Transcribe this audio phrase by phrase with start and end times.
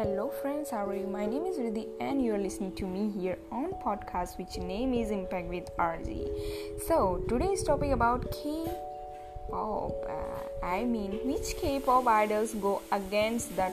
[0.00, 1.06] Hello friends, how are you?
[1.06, 4.94] My name is Riddhi and you are listening to me here on podcast which name
[4.94, 6.80] is Impact with RG.
[6.86, 9.92] So today's topic about K-pop.
[10.08, 13.70] Uh, I mean, which K-pop idols go against the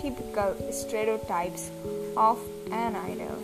[0.00, 1.70] typical stereotypes
[2.16, 2.40] of
[2.72, 3.38] an idol?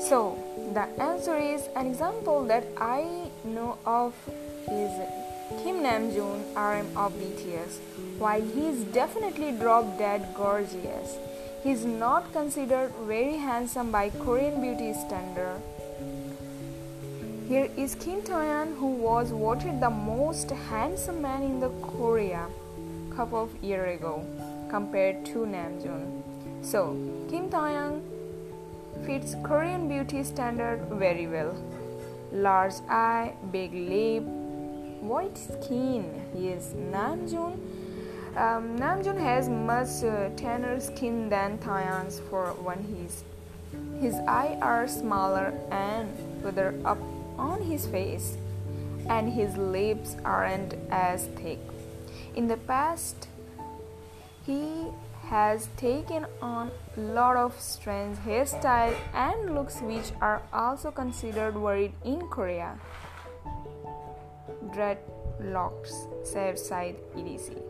[0.00, 0.36] So
[0.74, 4.12] the answer is an example that I know of
[4.66, 4.90] is
[5.62, 7.78] Kim Namjoon, RM of BTS.
[8.18, 11.16] While he is definitely drop dead gorgeous,
[11.62, 15.60] he is not considered very handsome by Korean beauty standard.
[17.48, 22.46] Here is Kim Taehyun, who was voted the most handsome man in the Korea
[23.10, 24.24] a couple of year ago
[24.70, 26.22] compared to Namjoon.
[26.62, 26.96] So
[27.30, 28.00] Kim Taehyun
[29.04, 31.54] fits Korean beauty standard very well.
[32.32, 34.24] Large eye, big lip,
[35.02, 36.22] white skin.
[36.34, 37.58] Yes, Namjoon.
[38.36, 43.24] Um, Namjoon has much uh, tanner skin than Taehyun's for one his
[44.00, 46.10] his eyes are smaller and
[46.42, 46.98] further up
[47.38, 48.36] on his face,
[49.08, 51.58] and his lips aren't as thick.
[52.34, 53.28] In the past,
[54.44, 54.88] he
[55.28, 61.92] has taken on a lot of strange hairstyles and looks which are also considered worried
[62.04, 62.78] in Korea
[64.72, 65.92] dreadlocks,
[66.26, 67.62] sad side, etc.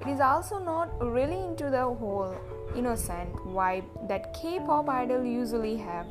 [0.00, 2.34] It is also not really into the whole
[2.76, 6.06] innocent vibe that K-pop idol usually have.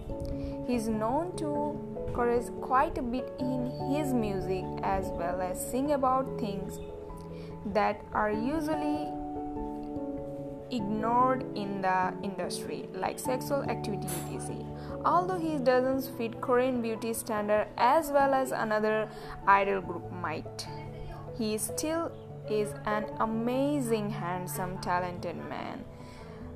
[0.68, 1.80] He is known to
[2.14, 6.80] chorus quite a bit in his music as well as sing about things
[7.74, 9.08] that are usually
[10.72, 14.66] ignored in the industry like sexual activity etc
[15.12, 19.10] although he doesn't fit korean beauty standard as well as another
[19.48, 20.68] idol group might
[21.38, 22.12] he still
[22.50, 25.84] is an amazing handsome talented man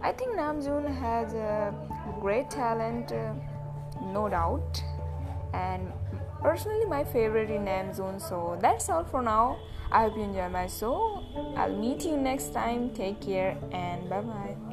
[0.01, 1.73] i think namjoon has a
[2.19, 3.33] great talent uh,
[4.13, 4.83] no doubt
[5.53, 5.91] and
[6.41, 9.45] personally my favorite is namjoon so that's all for now
[9.91, 11.21] I hope you enjoy my show.
[11.57, 12.91] I'll meet you next time.
[12.91, 14.70] Take care and bye bye.